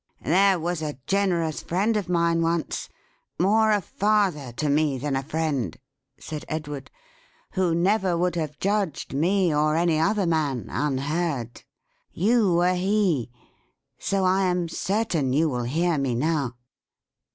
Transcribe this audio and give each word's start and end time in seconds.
"There 0.23 0.59
was 0.59 0.81
a 0.81 0.97
generous 1.05 1.61
friend 1.61 1.95
of 1.95 2.09
mine, 2.09 2.41
once: 2.41 2.89
more 3.39 3.69
a 3.71 3.79
father 3.81 4.51
to 4.53 4.67
me 4.67 4.97
than 4.97 5.15
a 5.15 5.21
friend:" 5.21 5.77
said 6.19 6.43
Edward, 6.49 6.89
"who 7.51 7.75
never 7.75 8.17
would 8.17 8.33
have 8.35 8.57
judged 8.57 9.13
me, 9.13 9.53
or 9.53 9.75
any 9.75 9.99
other 9.99 10.25
man, 10.25 10.69
unheard. 10.71 11.63
You 12.11 12.51
were 12.55 12.73
he. 12.73 13.29
So 13.99 14.25
I 14.25 14.45
am 14.45 14.67
certain 14.69 15.33
you 15.33 15.47
will 15.51 15.65
hear 15.65 15.99
me 15.99 16.15
now." 16.15 16.55